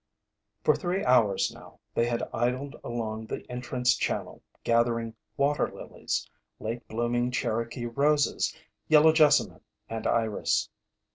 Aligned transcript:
For 0.63 0.75
three 0.75 1.05
hours 1.05 1.53
now, 1.53 1.79
they 1.93 2.07
had 2.07 2.27
idled 2.33 2.75
along 2.83 3.27
the 3.27 3.45
entrance 3.51 3.95
channel, 3.95 4.41
gathering 4.63 5.13
water 5.37 5.71
lilies, 5.71 6.27
late 6.59 6.87
blooming 6.87 7.29
Cherokee 7.29 7.85
roses, 7.85 8.57
yellow 8.87 9.11
jessamine, 9.13 9.61
and 9.87 10.07
iris. 10.07 10.69